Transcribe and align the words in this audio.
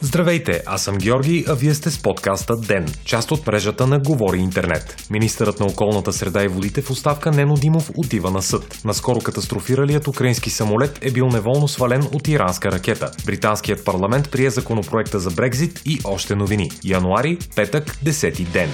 Здравейте, 0.00 0.62
аз 0.66 0.82
съм 0.82 0.98
Георги, 0.98 1.44
а 1.48 1.54
вие 1.54 1.74
сте 1.74 1.90
с 1.90 2.02
подкаста 2.02 2.56
ДЕН, 2.56 2.86
част 3.04 3.30
от 3.32 3.46
мрежата 3.46 3.86
на 3.86 3.98
Говори 3.98 4.38
Интернет. 4.38 4.96
Министърът 5.10 5.60
на 5.60 5.66
околната 5.66 6.12
среда 6.12 6.44
и 6.44 6.48
водите 6.48 6.82
в 6.82 6.90
оставка 6.90 7.30
Нено 7.30 7.54
Димов 7.54 7.90
отива 7.96 8.30
на 8.30 8.42
съд. 8.42 8.80
Наскоро 8.84 9.18
катастрофиралият 9.20 10.08
украински 10.08 10.50
самолет 10.50 10.98
е 11.02 11.10
бил 11.10 11.26
неволно 11.26 11.68
свален 11.68 12.02
от 12.12 12.28
иранска 12.28 12.72
ракета. 12.72 13.10
Британският 13.26 13.84
парламент 13.84 14.30
прие 14.30 14.50
законопроекта 14.50 15.18
за 15.18 15.30
Брекзит 15.30 15.82
и 15.84 16.00
още 16.04 16.34
новини. 16.34 16.70
Януари, 16.84 17.38
петък, 17.56 17.96
10 18.04 18.46
ден. 18.46 18.70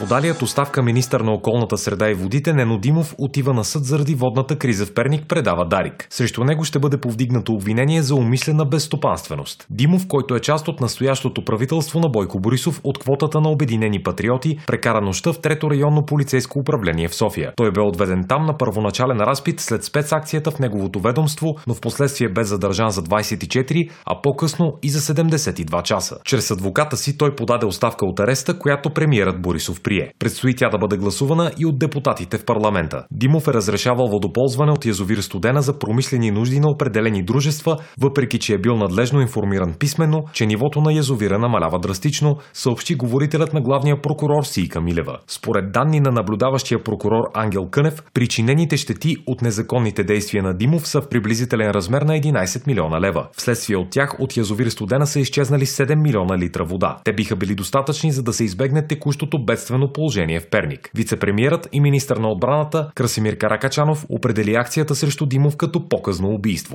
Подалият 0.00 0.42
оставка 0.42 0.82
министър 0.82 1.20
на 1.20 1.32
околната 1.32 1.78
среда 1.78 2.10
и 2.10 2.14
водите 2.14 2.52
Нено 2.52 2.78
Димов 2.78 3.14
отива 3.18 3.54
на 3.54 3.64
съд 3.64 3.84
заради 3.84 4.14
водната 4.14 4.58
криза 4.58 4.86
в 4.86 4.94
Перник, 4.94 5.28
предава 5.28 5.64
Дарик. 5.64 6.06
Срещу 6.10 6.44
него 6.44 6.64
ще 6.64 6.78
бъде 6.78 6.96
повдигнато 7.00 7.52
обвинение 7.52 8.02
за 8.02 8.14
умишлена 8.14 8.64
безстопанственост. 8.64 9.66
Димов, 9.70 10.06
който 10.08 10.34
е 10.34 10.40
част 10.40 10.68
от 10.68 10.80
настоящото 10.80 11.44
правителство 11.44 12.00
на 12.00 12.08
Бойко 12.08 12.40
Борисов 12.40 12.80
от 12.84 12.98
квотата 12.98 13.40
на 13.40 13.50
Обединени 13.50 14.02
патриоти, 14.02 14.58
прекара 14.66 15.00
нощта 15.00 15.32
в 15.32 15.40
трето 15.40 15.70
районно 15.70 16.04
полицейско 16.06 16.58
управление 16.58 17.08
в 17.08 17.14
София. 17.14 17.52
Той 17.56 17.72
бе 17.72 17.80
отведен 17.80 18.24
там 18.28 18.46
на 18.46 18.56
първоначален 18.56 19.20
разпит 19.20 19.60
след 19.60 19.84
спецакцията 19.84 20.50
в 20.50 20.58
неговото 20.58 21.00
ведомство, 21.00 21.46
но 21.66 21.74
в 21.74 21.80
последствие 21.80 22.28
бе 22.28 22.44
задържан 22.44 22.90
за 22.90 23.02
24, 23.02 23.90
а 24.06 24.22
по-късно 24.22 24.72
и 24.82 24.90
за 24.90 25.00
72 25.00 25.82
часа. 25.82 26.16
Чрез 26.24 26.50
адвоката 26.50 26.96
си 26.96 27.18
той 27.18 27.34
подаде 27.34 27.66
оставка 27.66 28.06
от 28.06 28.20
ареста, 28.20 28.58
която 28.58 28.90
премиерът 28.90 29.42
Борисов 29.42 29.80
прие. 29.90 30.12
Предстои 30.18 30.54
тя 30.54 30.68
да 30.68 30.78
бъде 30.78 30.96
гласувана 30.96 31.52
и 31.58 31.66
от 31.66 31.78
депутатите 31.78 32.38
в 32.38 32.44
парламента. 32.44 33.04
Димов 33.10 33.48
е 33.48 33.52
разрешавал 33.52 34.06
водоползване 34.06 34.72
от 34.72 34.84
язовир 34.84 35.18
Студена 35.18 35.62
за 35.62 35.78
промишлени 35.78 36.30
нужди 36.30 36.60
на 36.60 36.70
определени 36.70 37.22
дружества, 37.22 37.78
въпреки 38.00 38.38
че 38.38 38.54
е 38.54 38.58
бил 38.58 38.76
надлежно 38.76 39.20
информиран 39.20 39.74
писменно, 39.78 40.24
че 40.32 40.46
нивото 40.46 40.80
на 40.80 40.92
язовира 40.92 41.38
намалява 41.38 41.78
драстично, 41.78 42.38
съобщи 42.52 42.94
говорителят 42.94 43.52
на 43.52 43.60
главния 43.60 44.02
прокурор 44.02 44.44
Сийка 44.44 44.80
Милева. 44.80 45.18
Според 45.26 45.72
данни 45.72 46.00
на 46.00 46.10
наблюдаващия 46.10 46.82
прокурор 46.82 47.24
Ангел 47.34 47.66
Кънев, 47.70 48.02
причинените 48.14 48.76
щети 48.76 49.16
от 49.26 49.42
незаконните 49.42 50.04
действия 50.04 50.42
на 50.42 50.54
Димов 50.54 50.88
са 50.88 51.00
в 51.00 51.08
приблизителен 51.08 51.70
размер 51.70 52.02
на 52.02 52.12
11 52.12 52.66
милиона 52.66 53.00
лева. 53.00 53.28
Вследствие 53.36 53.76
от 53.76 53.90
тях 53.90 54.16
от 54.18 54.36
язовир 54.36 54.66
Студена 54.66 55.06
са 55.06 55.20
изчезнали 55.20 55.66
7 55.66 56.02
милиона 56.02 56.38
литра 56.38 56.64
вода. 56.64 56.96
Те 57.04 57.12
биха 57.12 57.36
били 57.36 57.54
достатъчни 57.54 58.12
за 58.12 58.22
да 58.22 58.32
се 58.32 58.44
избегне 58.44 58.86
текущото 58.86 59.44
бедствено 59.44 59.79
бедствено 59.80 59.92
положение 59.92 60.40
в 60.40 60.50
Перник. 60.50 60.90
Вицепремиерът 60.94 61.68
и 61.72 61.80
министър 61.80 62.16
на 62.16 62.28
отбраната 62.28 62.90
Красимир 62.94 63.38
Каракачанов 63.38 64.06
определи 64.08 64.54
акцията 64.54 64.94
срещу 64.94 65.26
Димов 65.26 65.56
като 65.56 65.88
показно 65.88 66.28
убийство. 66.28 66.74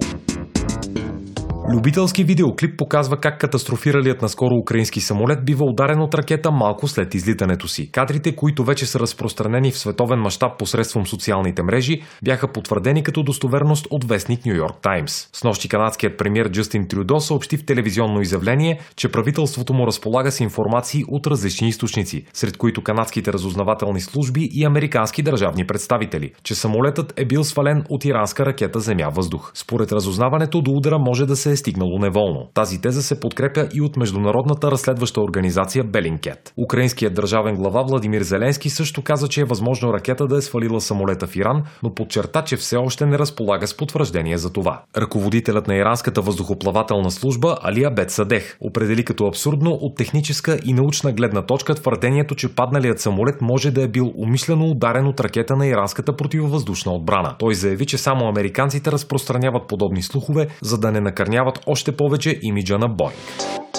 Любителски 1.74 2.24
видеоклип 2.24 2.78
показва 2.78 3.18
как 3.18 3.40
катастрофиралият 3.40 4.22
наскоро 4.22 4.56
украински 4.56 5.02
самолет 5.02 5.46
бива 5.46 5.66
ударен 5.66 6.02
от 6.02 6.16
ракета 6.16 6.52
малко 6.52 6.88
след 6.88 7.16
излитането 7.16 7.68
си. 7.68 7.92
Кадрите, 7.92 8.36
които 8.36 8.64
вече 8.64 8.86
са 8.86 9.00
разпространени 9.00 9.72
в 9.72 9.78
световен 9.78 10.20
мащаб 10.20 10.60
посредством 10.60 11.08
социалните 11.08 11.64
мрежи, 11.64 12.02
бяха 12.24 12.52
потвърдени 12.52 13.04
като 13.04 13.24
достоверност 13.24 13.88
от 13.90 14.04
вестник 14.04 14.46
Нью 14.46 14.56
Йорк 14.56 14.76
Таймс. 14.82 15.30
С 15.34 15.44
нощи 15.44 15.70
канадският 15.70 16.18
премьер 16.18 16.52
Джастин 16.52 16.88
Трюдо 16.88 17.20
съобщи 17.20 17.58
в 17.58 17.66
телевизионно 17.66 18.22
изявление, 18.22 18.80
че 18.96 19.12
правителството 19.12 19.74
му 19.74 19.88
разполага 19.88 20.32
с 20.32 20.40
информации 20.40 21.04
от 21.08 21.28
различни 21.28 21.68
източници, 21.68 22.26
сред 22.34 22.58
които 22.58 22.84
канадските 22.84 23.34
разузнавателни 23.34 24.02
служби 24.02 24.50
и 24.52 24.66
американски 24.66 25.22
държавни 25.22 25.68
представители, 25.68 26.32
че 26.44 26.56
самолетът 26.56 27.14
е 27.18 27.26
бил 27.26 27.44
свален 27.44 27.84
от 27.90 28.06
иранска 28.06 28.46
ракета 28.46 28.80
земя-въздух. 28.80 29.52
Според 29.54 29.92
разузнаването 29.92 30.62
до 30.62 30.72
удара 30.72 31.00
може 31.00 31.26
да 31.26 31.36
се 31.36 31.55
е 31.56 31.58
стигнало 31.58 32.00
неволно. 32.00 32.50
Тази 32.54 32.82
теза 32.82 33.02
се 33.02 33.20
подкрепя 33.20 33.68
и 33.74 33.82
от 33.82 33.98
международната 33.98 34.72
разследваща 34.72 35.22
организация 35.22 35.84
Белинкет. 35.84 36.54
Украинският 36.58 37.14
държавен 37.14 37.56
глава 37.56 37.84
Владимир 37.84 38.22
Зеленски 38.22 38.70
също 38.70 39.02
каза, 39.02 39.28
че 39.28 39.42
е 39.42 39.46
възможно 39.46 39.94
ракета 39.94 40.28
да 40.28 40.38
е 40.38 40.42
свалила 40.42 40.82
самолета 40.82 41.28
в 41.28 41.36
Иран, 41.36 41.64
но 41.84 41.94
подчерта, 41.94 42.44
че 42.44 42.58
все 42.58 42.78
още 42.78 43.06
не 43.06 43.20
разполага 43.20 43.68
с 43.68 43.78
потвърждение 43.78 44.38
за 44.38 44.54
това. 44.54 44.84
Ръководителят 44.98 45.68
на 45.68 45.76
иранската 45.76 46.22
въздухоплавателна 46.22 47.12
служба 47.12 47.58
Алия 47.62 47.92
Бет 47.92 48.12
Садех 48.12 48.58
определи 48.62 49.06
като 49.06 49.28
абсурдно 49.28 49.72
от 49.72 49.98
техническа 49.98 50.60
и 50.66 50.74
научна 50.74 51.12
гледна 51.12 51.42
точка 51.42 51.76
твърдението, 51.76 52.36
че 52.36 52.56
падналият 52.56 53.00
самолет 53.00 53.42
може 53.42 53.72
да 53.72 53.84
е 53.84 53.88
бил 53.88 54.14
умишлено 54.18 54.66
ударен 54.66 55.08
от 55.08 55.20
ракета 55.20 55.56
на 55.56 55.68
иранската 55.68 56.16
противовъздушна 56.16 56.94
отбрана. 56.94 57.36
Той 57.40 57.54
заяви, 57.56 57.86
че 57.86 57.98
само 57.98 58.28
американците 58.28 58.92
разпространяват 58.92 59.68
подобни 59.68 60.02
слухове, 60.02 60.48
за 60.62 60.78
да 60.78 60.92
не 60.92 61.02
накърняват 61.02 61.45
накърняват 61.46 61.64
още 61.66 61.92
повече 61.92 62.40
имиджа 62.42 62.78
на 62.78 62.88
Боинг. 62.88 63.75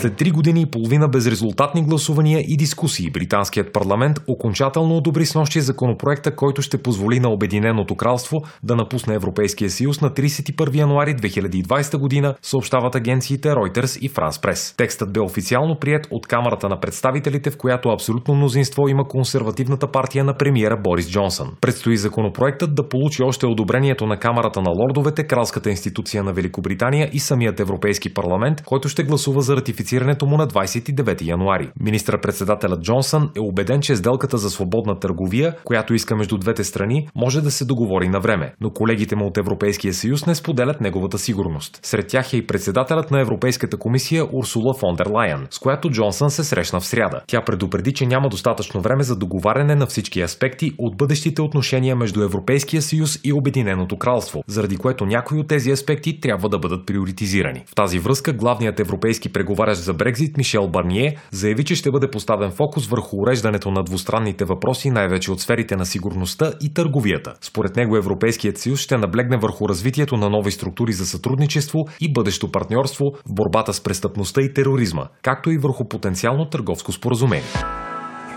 След 0.00 0.16
три 0.16 0.30
години 0.30 0.60
и 0.60 0.66
половина 0.66 1.08
безрезултатни 1.08 1.82
гласувания 1.82 2.40
и 2.48 2.56
дискусии, 2.56 3.10
британският 3.10 3.72
парламент 3.72 4.18
окончателно 4.28 4.96
одобри 4.96 5.26
с 5.26 5.34
нощи 5.34 5.60
законопроекта, 5.60 6.36
който 6.36 6.62
ще 6.62 6.82
позволи 6.82 7.20
на 7.20 7.28
Обединеното 7.30 7.94
кралство 7.94 8.36
да 8.62 8.76
напусне 8.76 9.14
Европейския 9.14 9.70
съюз 9.70 10.00
на 10.00 10.10
31 10.10 10.76
януари 10.76 11.14
2020 11.14 11.98
година, 11.98 12.34
съобщават 12.42 12.94
агенциите 12.94 13.48
Reuters 13.48 13.98
и 13.98 14.10
France 14.10 14.44
Press. 14.44 14.76
Текстът 14.76 15.12
бе 15.12 15.20
официално 15.20 15.76
прият 15.80 16.06
от 16.10 16.26
Камерата 16.26 16.68
на 16.68 16.80
представителите, 16.80 17.50
в 17.50 17.56
която 17.56 17.88
абсолютно 17.88 18.34
мнозинство 18.34 18.88
има 18.88 19.08
консервативната 19.08 19.90
партия 19.90 20.24
на 20.24 20.36
премиера 20.36 20.76
Борис 20.84 21.10
Джонсън. 21.10 21.50
Предстои 21.60 21.96
законопроектът 21.96 22.74
да 22.74 22.88
получи 22.88 23.22
още 23.22 23.46
одобрението 23.46 24.06
на 24.06 24.18
Камерата 24.18 24.62
на 24.62 24.70
лордовете, 24.70 25.26
кралската 25.26 25.70
институция 25.70 26.24
на 26.24 26.32
Великобритания 26.32 27.10
и 27.12 27.18
самият 27.18 27.60
Европейски 27.60 28.14
парламент, 28.14 28.62
който 28.62 28.88
ще 28.88 29.02
гласува 29.02 29.40
за 29.40 29.56
ратифициране 29.56 29.89
ратифицирането 29.90 30.26
му 30.26 30.36
на 30.36 30.48
29 30.48 31.22
януари. 31.26 31.70
Министър-председателят 31.80 32.82
Джонсън 32.82 33.30
е 33.36 33.40
убеден, 33.40 33.80
че 33.80 33.96
сделката 33.96 34.38
за 34.38 34.50
свободна 34.50 34.98
търговия, 34.98 35.56
която 35.64 35.94
иска 35.94 36.16
между 36.16 36.38
двете 36.38 36.64
страни, 36.64 37.08
може 37.14 37.40
да 37.40 37.50
се 37.50 37.64
договори 37.64 38.08
на 38.08 38.20
време, 38.20 38.52
но 38.60 38.70
колегите 38.70 39.16
му 39.16 39.26
от 39.26 39.38
Европейския 39.38 39.94
съюз 39.94 40.26
не 40.26 40.34
споделят 40.34 40.80
неговата 40.80 41.18
сигурност. 41.18 41.80
Сред 41.82 42.08
тях 42.08 42.32
е 42.32 42.36
и 42.36 42.46
председателят 42.46 43.10
на 43.10 43.20
Европейската 43.20 43.76
комисия 43.76 44.26
Урсула 44.32 44.74
фон 44.74 44.96
дер 44.96 45.06
Лайен, 45.06 45.46
с 45.50 45.58
която 45.58 45.90
Джонсън 45.90 46.30
се 46.30 46.44
срещна 46.44 46.80
в 46.80 46.86
сряда. 46.86 47.20
Тя 47.26 47.42
предупреди, 47.42 47.92
че 47.92 48.06
няма 48.06 48.28
достатъчно 48.28 48.80
време 48.80 49.02
за 49.02 49.16
договаряне 49.16 49.74
на 49.74 49.86
всички 49.86 50.20
аспекти 50.20 50.72
от 50.78 50.96
бъдещите 50.96 51.42
отношения 51.42 51.96
между 51.96 52.22
Европейския 52.22 52.82
съюз 52.82 53.18
и 53.24 53.32
Обединеното 53.32 53.96
кралство, 53.96 54.42
заради 54.46 54.76
което 54.76 55.06
някои 55.06 55.38
от 55.38 55.48
тези 55.48 55.70
аспекти 55.70 56.20
трябва 56.20 56.48
да 56.48 56.58
бъдат 56.58 56.86
приоритизирани. 56.86 57.62
В 57.66 57.74
тази 57.74 57.98
връзка 57.98 58.32
главният 58.32 58.80
европейски 58.80 59.32
преговарящ 59.32 59.79
за 59.80 59.94
Брекзит 59.94 60.36
Мишел 60.36 60.68
Барние 60.68 61.16
заяви, 61.30 61.64
че 61.64 61.74
ще 61.74 61.90
бъде 61.90 62.10
поставен 62.10 62.50
фокус 62.50 62.86
върху 62.86 63.16
уреждането 63.16 63.70
на 63.70 63.82
двустранните 63.82 64.44
въпроси, 64.44 64.90
най-вече 64.90 65.32
от 65.32 65.40
сферите 65.40 65.76
на 65.76 65.86
сигурността 65.86 66.52
и 66.62 66.74
търговията. 66.74 67.34
Според 67.40 67.76
него 67.76 67.96
Европейският 67.96 68.58
съюз 68.58 68.80
ще 68.80 68.96
наблегне 68.96 69.36
върху 69.36 69.68
развитието 69.68 70.16
на 70.16 70.30
нови 70.30 70.50
структури 70.50 70.92
за 70.92 71.06
сътрудничество 71.06 71.78
и 72.00 72.12
бъдещо 72.12 72.50
партньорство 72.50 73.04
в 73.26 73.34
борбата 73.34 73.72
с 73.72 73.80
престъпността 73.80 74.42
и 74.42 74.52
тероризма, 74.52 75.06
както 75.22 75.50
и 75.50 75.58
върху 75.58 75.88
потенциално 75.88 76.48
търговско 76.48 76.92
споразумение. 76.92 77.89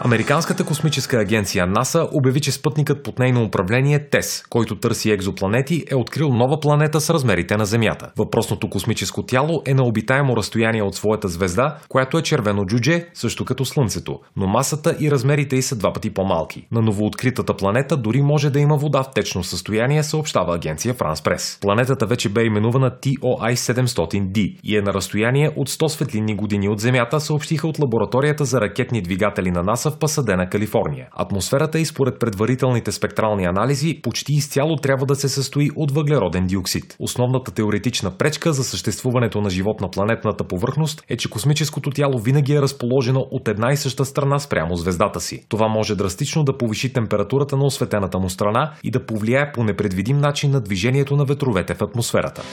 Американската 0.06 0.66
космическа 0.66 1.18
агенция 1.18 1.68
НАСА 1.68 2.08
обяви, 2.12 2.42
че 2.42 2.52
спътникът 2.52 3.04
под 3.04 3.20
нейно 3.20 3.44
управление 3.44 4.10
ТЕС, 4.10 4.44
който 4.50 4.80
търси 4.80 5.12
екзопланети, 5.12 5.84
е 5.92 5.96
открил 5.96 6.30
нова 6.30 6.60
планета 6.60 7.02
с 7.02 7.10
размерите 7.10 7.58
на 7.58 7.66
Земята. 7.66 8.12
Въпросното 8.18 8.70
космическо 8.70 9.24
тяло 9.24 9.62
е 9.66 9.74
на 9.74 9.84
обитаемо 9.84 10.38
разстояние 10.38 10.84
от 10.84 10.96
своята 10.96 11.28
звезда, 11.28 11.78
която 11.90 12.18
е 12.18 12.22
червено 12.22 12.66
джудже, 12.66 13.08
също 13.14 13.46
като 13.46 13.66
Слънцето, 13.66 14.20
но 14.36 14.48
масата 14.48 14.96
и 15.00 15.12
размерите 15.12 15.56
й 15.56 15.62
са 15.62 15.76
два 15.76 15.94
пъти 15.94 16.10
по-малки. 16.10 16.68
На 16.72 16.82
новооткритата 16.82 17.58
планета 17.58 17.98
дори 17.98 18.22
може 18.22 18.50
да 18.50 18.60
има 18.60 18.78
вода 18.78 19.04
в 19.04 19.12
течно 19.16 19.44
състояние, 19.44 20.04
съобщава 20.04 20.56
агенция 20.56 20.94
France 20.94 21.26
Press. 21.26 21.62
Планетата 21.62 22.06
вече 22.06 22.30
бе 22.30 22.46
именувана 22.46 22.92
TOI 22.92 23.54
700D 23.54 24.58
и 24.64 24.78
е 24.78 24.82
на 24.82 24.94
разстояние 24.94 25.52
от 25.56 25.70
100 25.70 25.88
светлинни 25.88 26.36
години 26.36 26.70
от 26.70 26.80
Земята, 26.80 27.20
съобщиха 27.20 27.68
от 27.68 27.80
лабораторията 27.80 28.46
за 28.46 28.62
ракетни 28.62 29.02
двигатели 29.02 29.52
на 29.52 29.64
НАСА 29.64 29.93
в 29.94 30.00
Пасадена, 30.00 30.50
Калифорния. 30.50 31.08
Атмосферата 31.12 31.80
и 31.80 31.86
според 31.86 32.20
предварителните 32.20 32.92
спектрални 32.92 33.46
анализи 33.46 34.00
почти 34.04 34.34
изцяло 34.34 34.76
трябва 34.76 35.06
да 35.06 35.16
се 35.16 35.30
състои 35.30 35.70
от 35.76 35.92
въглероден 35.92 36.48
диоксид. 36.48 36.96
Основната 37.00 37.52
теоретична 37.52 38.12
пречка 38.18 38.54
за 38.54 38.64
съществуването 38.64 39.42
на 39.42 39.50
живот 39.50 39.82
на 39.82 39.90
планетната 39.90 40.44
повърхност 40.44 41.04
е, 41.10 41.18
че 41.18 41.30
космическото 41.30 41.90
тяло 41.90 42.20
винаги 42.20 42.54
е 42.54 42.62
разположено 42.62 43.20
от 43.32 43.48
една 43.48 43.72
и 43.72 43.78
съща 43.78 44.06
страна 44.06 44.40
спрямо 44.40 44.76
звездата 44.76 45.20
си. 45.20 45.46
Това 45.50 45.68
може 45.68 45.96
драстично 45.96 46.44
да 46.44 46.58
повиши 46.58 46.94
температурата 46.94 47.58
на 47.58 47.66
осветената 47.66 48.20
му 48.20 48.30
страна 48.30 48.74
и 48.84 48.92
да 48.92 49.06
повлияе 49.06 49.52
по 49.52 49.64
непредвидим 49.64 50.18
начин 50.18 50.52
на 50.52 50.62
движението 50.62 51.16
на 51.16 51.26
ветровете 51.26 51.74
в 51.74 51.82
атмосферата. 51.82 52.44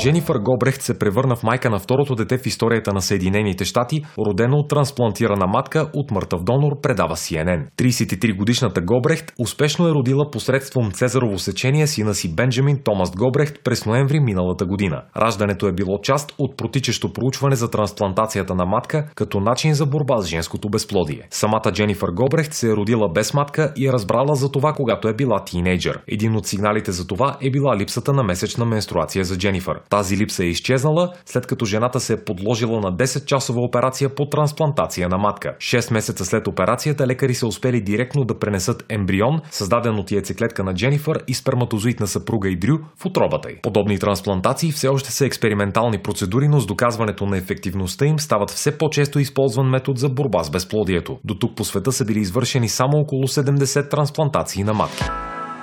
Дженифър 0.00 0.38
Гобрехт 0.38 0.82
се 0.82 0.98
превърна 0.98 1.36
в 1.36 1.42
майка 1.42 1.70
на 1.70 1.78
второто 1.78 2.14
дете 2.14 2.38
в 2.38 2.46
историята 2.46 2.92
на 2.92 3.02
Съединените 3.02 3.64
щати, 3.64 4.04
родено 4.26 4.56
от 4.56 4.68
трансплантирана 4.68 5.46
матка 5.46 5.90
от 5.94 6.10
мъртъв 6.10 6.42
донор, 6.42 6.80
предава 6.82 7.16
CNN. 7.16 7.66
33-годишната 7.78 8.80
Гобрехт 8.80 9.32
успешно 9.38 9.88
е 9.88 9.90
родила 9.90 10.30
посредством 10.30 10.90
цезарово 10.90 11.38
сечение 11.38 11.86
сина 11.86 12.14
си 12.14 12.34
Бенджамин 12.34 12.78
Томас 12.84 13.10
Гобрехт 13.10 13.56
през 13.64 13.86
ноември 13.86 14.20
миналата 14.20 14.66
година. 14.66 15.02
Раждането 15.16 15.66
е 15.66 15.72
било 15.72 16.00
част 16.00 16.34
от 16.38 16.56
протичащо 16.56 17.12
проучване 17.12 17.56
за 17.56 17.70
трансплантацията 17.70 18.54
на 18.54 18.66
матка 18.66 19.06
като 19.14 19.40
начин 19.40 19.74
за 19.74 19.86
борба 19.86 20.20
с 20.20 20.26
женското 20.26 20.68
безплодие. 20.70 21.26
Самата 21.30 21.72
Дженифър 21.72 22.08
Гобрехт 22.10 22.52
се 22.52 22.70
е 22.70 22.76
родила 22.76 23.08
без 23.12 23.34
матка 23.34 23.72
и 23.76 23.88
е 23.88 23.92
разбрала 23.92 24.34
за 24.34 24.52
това, 24.52 24.72
когато 24.72 25.08
е 25.08 25.14
била 25.14 25.44
тинейджър. 25.44 26.00
Един 26.08 26.36
от 26.36 26.46
сигналите 26.46 26.92
за 26.92 27.06
това 27.06 27.36
е 27.40 27.50
била 27.50 27.76
липсата 27.76 28.12
на 28.12 28.22
месечна 28.22 28.64
менструация 28.64 29.24
за 29.24 29.38
Дженифър. 29.38 29.80
Тази 29.90 30.16
липса 30.16 30.44
е 30.44 30.46
изчезнала, 30.46 31.12
след 31.26 31.46
като 31.46 31.64
жената 31.64 32.00
се 32.00 32.12
е 32.12 32.24
подложила 32.24 32.80
на 32.80 32.92
10-часова 32.92 33.68
операция 33.68 34.14
по 34.14 34.28
трансплантация 34.28 35.08
на 35.08 35.18
матка. 35.18 35.56
6 35.58 35.92
месеца 35.92 36.24
след 36.24 36.46
операцията 36.46 37.06
лекари 37.06 37.34
са 37.34 37.46
успели 37.46 37.80
директно 37.80 38.24
да 38.24 38.38
пренесат 38.38 38.84
ембрион, 38.88 39.40
създаден 39.50 39.98
от 39.98 40.10
яйцеклетка 40.10 40.64
на 40.64 40.74
Дженифър 40.74 41.24
и 41.28 41.34
сперматозоид 41.34 42.00
на 42.00 42.06
съпруга 42.06 42.48
и 42.48 42.56
Дрю 42.56 42.78
в 42.96 43.06
отробата 43.06 43.50
й. 43.50 43.60
Подобни 43.62 43.98
трансплантации 43.98 44.72
все 44.72 44.88
още 44.88 45.12
са 45.12 45.26
експериментални 45.26 45.98
процедури, 45.98 46.48
но 46.48 46.60
с 46.60 46.66
доказването 46.66 47.26
на 47.26 47.36
ефективността 47.36 48.06
им 48.06 48.18
стават 48.18 48.50
все 48.50 48.78
по-често 48.78 49.18
използван 49.18 49.70
метод 49.70 49.98
за 49.98 50.08
борба 50.08 50.42
с 50.42 50.50
безплодието. 50.50 51.18
До 51.24 51.34
тук 51.34 51.56
по 51.56 51.64
света 51.64 51.92
са 51.92 52.04
били 52.04 52.18
извършени 52.18 52.68
само 52.68 52.98
около 52.98 53.22
70 53.22 53.90
трансплантации 53.90 54.64
на 54.64 54.74
матки. 54.74 55.04